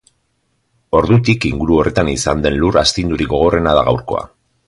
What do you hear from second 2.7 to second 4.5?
astindurik gogorrena da gaurkoa.